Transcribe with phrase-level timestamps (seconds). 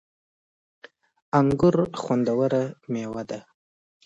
[1.39, 3.39] انګور خوندوره مېوه ده